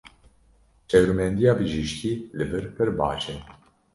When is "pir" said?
2.75-2.89